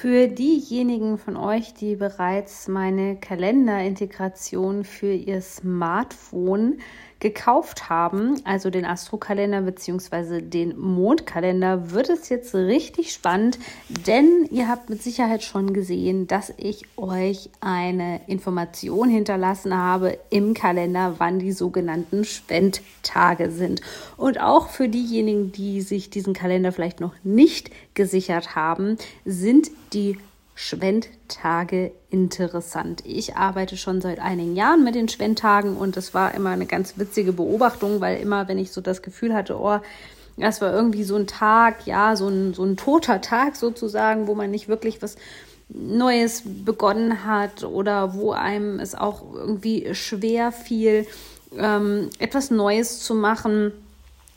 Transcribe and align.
Für 0.00 0.28
diejenigen 0.28 1.18
von 1.18 1.36
euch, 1.36 1.74
die 1.74 1.96
bereits 1.96 2.68
meine 2.68 3.16
Kalenderintegration 3.16 4.84
für 4.84 5.12
ihr 5.12 5.40
Smartphone 5.42 6.78
gekauft 7.20 7.88
haben, 7.88 8.40
also 8.44 8.70
den 8.70 8.84
Astrokalender 8.84 9.62
bzw. 9.62 10.40
den 10.40 10.78
Mondkalender, 10.78 11.90
wird 11.90 12.10
es 12.10 12.28
jetzt 12.28 12.54
richtig 12.54 13.12
spannend, 13.12 13.58
denn 14.06 14.48
ihr 14.50 14.68
habt 14.68 14.88
mit 14.88 15.02
Sicherheit 15.02 15.42
schon 15.42 15.72
gesehen, 15.72 16.26
dass 16.28 16.52
ich 16.56 16.82
euch 16.96 17.50
eine 17.60 18.20
Information 18.28 19.08
hinterlassen 19.08 19.76
habe 19.76 20.18
im 20.30 20.54
Kalender, 20.54 21.16
wann 21.18 21.40
die 21.40 21.52
sogenannten 21.52 22.24
Spendtage 22.24 23.50
sind. 23.50 23.80
Und 24.16 24.40
auch 24.40 24.68
für 24.68 24.88
diejenigen, 24.88 25.50
die 25.50 25.80
sich 25.80 26.10
diesen 26.10 26.34
Kalender 26.34 26.70
vielleicht 26.70 27.00
noch 27.00 27.14
nicht 27.24 27.70
gesichert 27.94 28.54
haben, 28.54 28.96
sind 29.24 29.70
die 29.92 30.18
Schwendtage 30.60 31.92
interessant. 32.10 33.04
Ich 33.06 33.36
arbeite 33.36 33.76
schon 33.76 34.00
seit 34.00 34.18
einigen 34.18 34.56
Jahren 34.56 34.82
mit 34.82 34.96
den 34.96 35.08
Schwendtagen 35.08 35.76
und 35.76 35.96
das 35.96 36.14
war 36.14 36.34
immer 36.34 36.50
eine 36.50 36.66
ganz 36.66 36.98
witzige 36.98 37.32
Beobachtung, 37.32 38.00
weil 38.00 38.20
immer, 38.20 38.48
wenn 38.48 38.58
ich 38.58 38.72
so 38.72 38.80
das 38.80 39.02
Gefühl 39.02 39.34
hatte, 39.34 39.56
oh, 39.56 39.78
das 40.36 40.60
war 40.60 40.72
irgendwie 40.72 41.04
so 41.04 41.14
ein 41.14 41.28
Tag, 41.28 41.86
ja, 41.86 42.16
so 42.16 42.26
ein, 42.26 42.54
so 42.54 42.64
ein 42.64 42.76
toter 42.76 43.20
Tag 43.20 43.54
sozusagen, 43.54 44.26
wo 44.26 44.34
man 44.34 44.50
nicht 44.50 44.66
wirklich 44.66 45.00
was 45.00 45.14
Neues 45.68 46.42
begonnen 46.44 47.24
hat 47.24 47.62
oder 47.62 48.14
wo 48.14 48.32
einem 48.32 48.80
es 48.80 48.96
auch 48.96 49.32
irgendwie 49.32 49.94
schwer 49.94 50.50
fiel, 50.50 51.06
ähm, 51.56 52.10
etwas 52.18 52.50
Neues 52.50 52.98
zu 52.98 53.14
machen 53.14 53.70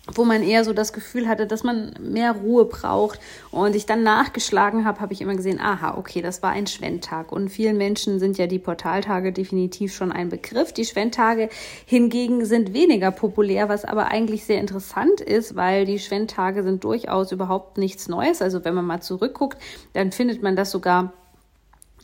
wo 0.07 0.25
man 0.25 0.41
eher 0.41 0.63
so 0.63 0.73
das 0.73 0.94
Gefühl 0.94 1.27
hatte, 1.27 1.45
dass 1.45 1.63
man 1.63 1.94
mehr 1.99 2.31
Ruhe 2.31 2.66
braucht. 2.66 3.19
Und 3.52 3.75
ich 3.75 3.85
dann 3.85 4.03
nachgeschlagen 4.03 4.85
habe, 4.85 4.99
habe 4.99 5.13
ich 5.13 5.21
immer 5.21 5.35
gesehen, 5.35 5.59
aha, 5.59 5.97
okay, 5.97 6.21
das 6.21 6.41
war 6.41 6.52
ein 6.52 6.67
Schwendtag. 6.67 7.31
Und 7.31 7.49
vielen 7.49 7.77
Menschen 7.77 8.19
sind 8.19 8.38
ja 8.38 8.47
die 8.47 8.59
Portaltage 8.59 9.31
definitiv 9.31 9.94
schon 9.94 10.11
ein 10.11 10.29
Begriff. 10.29 10.73
Die 10.73 10.85
Schwendtage 10.85 11.49
hingegen 11.85 12.45
sind 12.45 12.73
weniger 12.73 13.11
populär, 13.11 13.69
was 13.69 13.85
aber 13.85 14.07
eigentlich 14.07 14.45
sehr 14.45 14.59
interessant 14.59 15.22
ist, 15.22 15.55
weil 15.55 15.85
die 15.85 15.99
Schwendtage 15.99 16.63
sind 16.63 16.83
durchaus 16.83 17.31
überhaupt 17.31 17.77
nichts 17.77 18.07
Neues. 18.07 18.41
Also 18.41 18.66
wenn 18.66 18.73
man 18.73 18.85
mal 18.85 19.02
zurückguckt, 19.02 19.61
dann 19.94 20.11
findet 20.11 20.41
man 20.41 20.55
das 20.55 20.72
sogar 20.72 21.13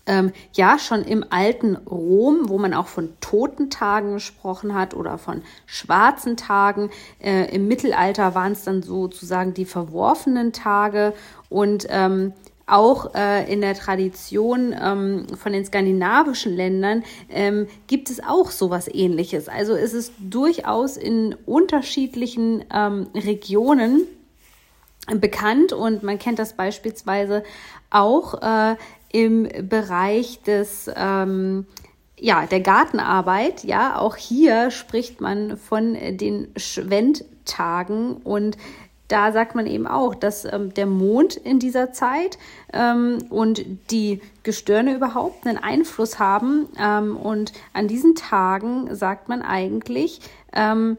ähm, 0.08 0.32
ja 0.54 0.80
schon 0.80 1.04
im 1.04 1.24
alten 1.30 1.76
Rom, 1.76 2.50
wo 2.50 2.58
man 2.58 2.74
auch 2.74 2.88
von 2.88 3.10
Totentagen 3.22 4.14
gesprochen 4.14 4.74
hat 4.74 4.94
oder 4.94 5.18
von 5.18 5.42
schwarzen 5.66 6.38
Tagen. 6.38 6.90
Äh, 7.20 7.54
Im 7.56 7.68
Mittelalter 7.68 8.34
waren 8.34 8.54
es 8.54 8.64
dann 8.64 8.82
sozusagen 8.82 9.54
die 9.54 9.66
verworfenen 9.66 10.54
Tage 10.54 11.14
und 11.50 11.88
ähm, 11.90 12.34
auch 12.68 13.16
äh, 13.16 13.52
in 13.52 13.62
der 13.62 13.76
Tradition 13.76 14.76
ähm, 14.80 15.26
von 15.38 15.54
den 15.54 15.66
skandinavischen 15.66 16.54
Ländern 16.54 17.04
ähm, 17.30 17.68
gibt 17.88 18.10
es 18.10 18.22
auch 18.22 18.52
sowas 18.52 18.90
ähnliches. 18.94 19.48
Also 19.48 19.74
es 19.74 19.94
ist 19.94 20.12
durchaus 20.20 20.98
in 20.98 21.34
unterschiedlichen 21.46 22.66
ähm, 22.74 23.08
Regionen 23.16 24.04
bekannt 25.16 25.72
und 25.72 26.04
man 26.04 26.20
kennt 26.20 26.40
das 26.40 26.54
beispielsweise 26.54 27.44
auch 27.90 28.42
äh, 28.42 28.76
im 29.12 29.48
Bereich 29.68 30.42
des 30.44 30.90
ähm, 30.96 31.66
ja, 32.20 32.48
der 32.48 32.62
Gartenarbeit, 32.62 33.64
ja, 33.64 33.98
auch 34.00 34.16
hier 34.16 34.72
spricht 34.72 35.22
man 35.22 35.56
von 35.58 35.94
den 35.94 36.48
Schwendtagen 36.56 38.18
und 38.18 38.58
da 39.08 39.32
sagt 39.32 39.56
man 39.56 39.68
eben 39.68 39.88
auch, 39.88 40.16
dass 40.16 40.44
ähm, 40.46 40.74
der 40.74 40.86
Mond 40.86 41.36
in 41.36 41.60
dieser 41.60 41.94
Zeit 41.94 42.38
ähm, 42.74 43.20
und 43.30 43.64
die 43.90 44.22
Gestirne 44.44 44.96
überhaupt 44.96 45.48
einen 45.48 45.58
Einfluss 45.58 46.20
haben. 46.20 46.68
Ähm, 46.78 47.16
und 47.16 47.54
an 47.74 47.88
diesen 47.88 48.16
Tagen 48.16 48.94
sagt 48.94 49.30
man 49.30 49.42
eigentlich, 49.42 50.20
ähm, 50.54 50.98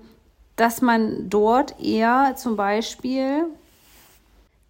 dass 0.56 0.80
man 0.80 1.28
dort 1.28 1.80
eher 1.80 2.34
zum 2.36 2.56
Beispiel 2.56 3.44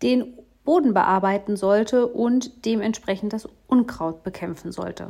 den 0.03 0.35
Boden 0.69 0.93
bearbeiten 0.93 1.57
sollte 1.57 2.07
und 2.07 2.67
dementsprechend 2.67 3.33
das 3.33 3.49
Unkraut 3.69 4.23
bekämpfen 4.23 4.71
sollte. 4.71 5.07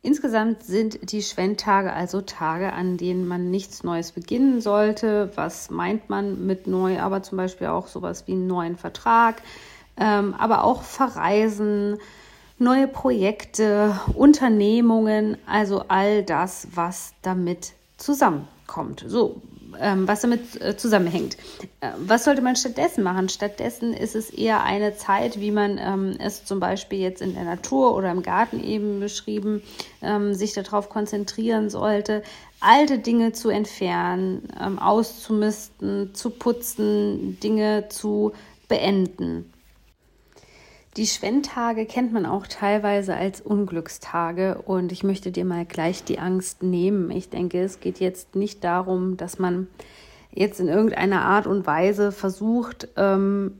Insgesamt 0.00 0.62
sind 0.62 1.10
die 1.10 1.22
Schwendtage 1.22 1.92
also 1.92 2.20
Tage, 2.20 2.72
an 2.72 2.96
denen 2.96 3.26
man 3.26 3.50
nichts 3.50 3.82
Neues 3.82 4.12
beginnen 4.12 4.60
sollte. 4.60 5.32
Was 5.34 5.70
meint 5.70 6.08
man 6.08 6.46
mit 6.46 6.68
neu? 6.68 7.00
Aber 7.00 7.24
zum 7.24 7.36
Beispiel 7.36 7.66
auch 7.66 7.88
sowas 7.88 8.28
wie 8.28 8.32
einen 8.34 8.46
neuen 8.46 8.76
Vertrag, 8.76 9.42
ähm, 9.96 10.36
aber 10.38 10.62
auch 10.62 10.82
Verreisen, 10.82 11.98
neue 12.56 12.86
Projekte, 12.86 13.98
Unternehmungen, 14.14 15.36
also 15.46 15.86
all 15.88 16.22
das, 16.22 16.68
was 16.76 17.12
damit 17.22 17.72
zusammenkommt. 17.96 19.04
So, 19.04 19.42
ähm, 19.80 20.06
was 20.08 20.20
damit 20.20 20.60
äh, 20.60 20.76
zusammenhängt. 20.76 21.36
Äh, 21.80 21.90
was 21.98 22.24
sollte 22.24 22.42
man 22.42 22.56
stattdessen 22.56 23.02
machen? 23.04 23.28
Stattdessen 23.28 23.94
ist 23.94 24.14
es 24.14 24.30
eher 24.30 24.62
eine 24.62 24.96
Zeit, 24.96 25.40
wie 25.40 25.50
man 25.50 25.78
ähm, 25.78 26.16
es 26.18 26.44
zum 26.44 26.60
Beispiel 26.60 27.00
jetzt 27.00 27.22
in 27.22 27.34
der 27.34 27.44
Natur 27.44 27.94
oder 27.94 28.10
im 28.10 28.22
Garten 28.22 28.62
eben 28.62 29.00
beschrieben, 29.00 29.62
ähm, 30.02 30.34
sich 30.34 30.52
darauf 30.52 30.88
konzentrieren 30.88 31.70
sollte, 31.70 32.22
alte 32.60 32.98
Dinge 32.98 33.32
zu 33.32 33.50
entfernen, 33.50 34.48
ähm, 34.60 34.78
auszumisten, 34.78 36.14
zu 36.14 36.30
putzen, 36.30 37.38
Dinge 37.40 37.88
zu 37.88 38.32
beenden. 38.68 39.53
Die 40.96 41.08
Schwendtage 41.08 41.86
kennt 41.86 42.12
man 42.12 42.24
auch 42.24 42.46
teilweise 42.46 43.16
als 43.16 43.40
Unglückstage 43.40 44.62
und 44.64 44.92
ich 44.92 45.02
möchte 45.02 45.32
dir 45.32 45.44
mal 45.44 45.64
gleich 45.64 46.04
die 46.04 46.20
Angst 46.20 46.62
nehmen. 46.62 47.10
Ich 47.10 47.30
denke, 47.30 47.62
es 47.62 47.80
geht 47.80 47.98
jetzt 47.98 48.36
nicht 48.36 48.62
darum, 48.62 49.16
dass 49.16 49.40
man 49.40 49.66
jetzt 50.32 50.60
in 50.60 50.68
irgendeiner 50.68 51.22
Art 51.22 51.48
und 51.48 51.66
Weise 51.66 52.12
versucht, 52.12 52.88
ähm, 52.96 53.58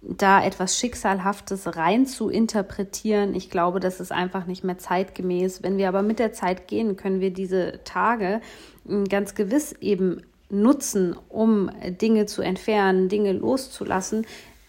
da 0.00 0.44
etwas 0.44 0.78
Schicksalhaftes 0.78 1.76
rein 1.76 2.06
zu 2.06 2.28
interpretieren. 2.28 3.34
Ich 3.34 3.50
glaube, 3.50 3.78
das 3.78 4.00
ist 4.00 4.10
einfach 4.10 4.46
nicht 4.46 4.64
mehr 4.64 4.78
zeitgemäß. 4.78 5.62
Wenn 5.62 5.76
wir 5.76 5.88
aber 5.88 6.02
mit 6.02 6.18
der 6.18 6.32
Zeit 6.32 6.66
gehen, 6.66 6.96
können 6.96 7.20
wir 7.20 7.32
diese 7.32 7.80
Tage 7.84 8.40
hm, 8.86 9.04
ganz 9.04 9.36
gewiss 9.36 9.72
eben 9.80 10.22
nutzen, 10.50 11.16
um 11.28 11.70
Dinge 12.00 12.26
zu 12.26 12.42
entfernen, 12.42 13.08
Dinge 13.08 13.32
loszulassen, 13.32 14.26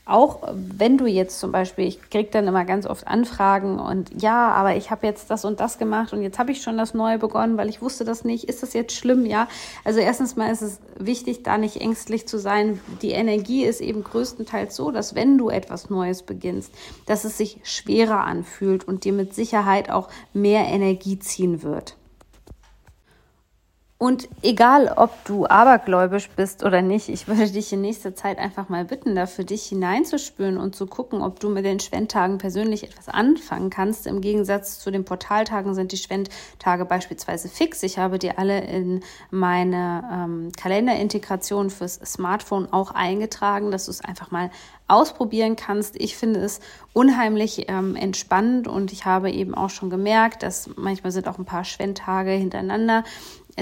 auch 0.09 0.39
wenn 0.53 0.97
du 0.97 1.05
jetzt 1.05 1.39
zum 1.39 1.51
Beispiel, 1.51 1.85
ich 1.85 2.09
kriege 2.09 2.29
dann 2.31 2.47
immer 2.47 2.65
ganz 2.65 2.85
oft 2.87 3.07
Anfragen 3.07 3.79
und 3.79 4.21
ja, 4.21 4.51
aber 4.51 4.75
ich 4.75 4.89
habe 4.89 5.05
jetzt 5.05 5.29
das 5.29 5.45
und 5.45 5.59
das 5.59 5.77
gemacht 5.77 6.13
und 6.13 6.23
jetzt 6.23 6.39
habe 6.39 6.51
ich 6.51 6.61
schon 6.61 6.77
das 6.77 6.93
Neue 6.93 7.19
begonnen, 7.19 7.57
weil 7.57 7.69
ich 7.69 7.81
wusste 7.81 8.05
das 8.05 8.23
nicht. 8.23 8.45
Ist 8.45 8.63
das 8.63 8.73
jetzt 8.73 8.93
schlimm? 8.93 9.25
Ja. 9.25 9.47
Also 9.85 9.99
erstens 9.99 10.35
mal 10.35 10.51
ist 10.51 10.61
es 10.61 10.79
wichtig, 10.97 11.43
da 11.43 11.57
nicht 11.57 11.77
ängstlich 11.77 12.27
zu 12.27 12.39
sein. 12.39 12.79
Die 13.01 13.11
Energie 13.11 13.63
ist 13.63 13.81
eben 13.81 14.03
größtenteils 14.03 14.75
so, 14.75 14.89
dass 14.91 15.13
wenn 15.13 15.37
du 15.37 15.49
etwas 15.49 15.89
Neues 15.91 16.23
beginnst, 16.23 16.73
dass 17.05 17.23
es 17.23 17.37
sich 17.37 17.59
schwerer 17.63 18.23
anfühlt 18.23 18.87
und 18.87 19.03
dir 19.03 19.13
mit 19.13 19.35
Sicherheit 19.35 19.91
auch 19.91 20.09
mehr 20.33 20.65
Energie 20.65 21.19
ziehen 21.19 21.61
wird. 21.61 21.98
Und 24.01 24.29
egal, 24.43 24.93
ob 24.95 25.25
du 25.25 25.45
abergläubisch 25.45 26.29
bist 26.29 26.63
oder 26.63 26.81
nicht, 26.81 27.09
ich 27.09 27.27
würde 27.27 27.51
dich 27.51 27.73
in 27.73 27.81
nächster 27.81 28.15
Zeit 28.15 28.39
einfach 28.39 28.69
mal 28.69 28.85
bitten, 28.85 29.13
da 29.13 29.25
für 29.25 29.43
dich 29.43 29.65
hineinzuspüren 29.65 30.57
und 30.57 30.73
zu 30.73 30.87
gucken, 30.87 31.21
ob 31.21 31.41
du 31.41 31.49
mit 31.49 31.65
den 31.65 31.81
Schwendtagen 31.81 32.37
persönlich 32.37 32.85
etwas 32.85 33.09
anfangen 33.09 33.69
kannst. 33.69 34.07
Im 34.07 34.21
Gegensatz 34.21 34.79
zu 34.79 34.89
den 34.89 35.03
Portaltagen 35.03 35.73
sind 35.73 35.91
die 35.91 35.97
Schwendtage 35.97 36.85
beispielsweise 36.85 37.49
fix. 37.49 37.83
Ich 37.83 37.97
habe 37.97 38.19
dir 38.19 38.39
alle 38.39 38.61
in 38.61 39.01
meine 39.31 40.09
ähm, 40.09 40.51
Kalenderintegration 40.57 41.69
fürs 41.69 41.95
Smartphone 41.95 42.71
auch 42.71 42.91
eingetragen, 42.91 43.69
dass 43.69 43.87
du 43.87 43.91
es 43.91 43.99
einfach 43.99 44.31
mal 44.31 44.49
ausprobieren 44.87 45.57
kannst. 45.57 45.99
Ich 45.99 46.15
finde 46.15 46.39
es 46.39 46.61
unheimlich 46.93 47.69
ähm, 47.69 47.97
entspannend 47.97 48.69
und 48.69 48.93
ich 48.93 49.05
habe 49.05 49.29
eben 49.29 49.53
auch 49.55 49.69
schon 49.69 49.89
gemerkt, 49.89 50.41
dass 50.41 50.69
manchmal 50.77 51.11
sind 51.11 51.27
auch 51.27 51.37
ein 51.37 51.45
paar 51.45 51.65
Schwendtage 51.65 52.31
hintereinander 52.31 53.03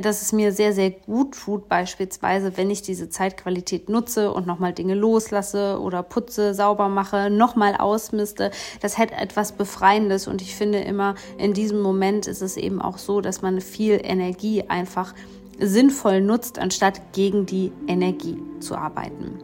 dass 0.02 0.22
es 0.22 0.32
mir 0.32 0.52
sehr, 0.52 0.74
sehr 0.74 0.92
gut 0.92 1.36
tut, 1.36 1.68
beispielsweise, 1.70 2.58
wenn 2.58 2.70
ich 2.70 2.82
diese 2.82 3.10
Zeitqualität 3.10 3.90
nutze 3.90 4.32
und 4.32 4.48
nochmal 4.48 4.74
Dinge 4.74 4.96
loslasse 4.96 5.80
oder 5.80 6.04
putze, 6.04 6.54
sauber 6.54 6.90
mache, 6.90 7.30
nochmal 7.30 7.76
ausmiste. 7.76 8.52
Das 8.82 8.98
hat 8.98 9.12
etwas 9.12 9.52
Befreiendes 9.52 10.28
und 10.28 10.42
ich 10.42 10.56
finde 10.56 10.80
immer, 10.80 11.16
in 11.38 11.54
diesem 11.54 11.82
Moment 11.82 12.28
ist 12.28 12.42
es 12.42 12.58
eben 12.58 12.82
auch 12.82 12.98
so, 12.98 13.22
dass 13.22 13.42
man 13.42 13.62
viel 13.62 14.00
Energie 14.04 14.64
einfach 14.68 15.14
sinnvoll 15.60 16.22
nutzt, 16.22 16.60
anstatt 16.60 17.14
gegen 17.14 17.46
die 17.46 17.72
Energie 17.88 18.38
zu 18.60 18.76
arbeiten. 18.76 19.40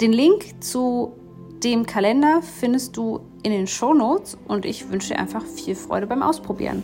Den 0.00 0.12
Link 0.12 0.62
zu 0.62 1.12
dem 1.62 1.86
Kalender 1.86 2.42
findest 2.42 2.96
du 2.96 3.20
in 3.42 3.52
den 3.52 3.66
Show 3.66 3.94
Notes 3.94 4.36
und 4.48 4.64
ich 4.64 4.90
wünsche 4.90 5.14
dir 5.14 5.20
einfach 5.20 5.44
viel 5.44 5.74
Freude 5.74 6.06
beim 6.06 6.22
Ausprobieren. 6.22 6.82